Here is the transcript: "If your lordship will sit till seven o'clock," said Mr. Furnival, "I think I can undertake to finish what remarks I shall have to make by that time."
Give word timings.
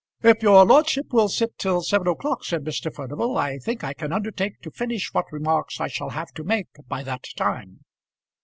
"If 0.23 0.41
your 0.41 0.65
lordship 0.65 1.13
will 1.13 1.29
sit 1.29 1.59
till 1.59 1.83
seven 1.83 2.07
o'clock," 2.07 2.43
said 2.43 2.63
Mr. 2.63 2.91
Furnival, 2.91 3.37
"I 3.37 3.59
think 3.59 3.83
I 3.83 3.93
can 3.93 4.11
undertake 4.11 4.59
to 4.61 4.71
finish 4.71 5.13
what 5.13 5.31
remarks 5.31 5.79
I 5.79 5.89
shall 5.89 6.09
have 6.09 6.31
to 6.31 6.43
make 6.43 6.69
by 6.87 7.03
that 7.03 7.25
time." 7.35 7.81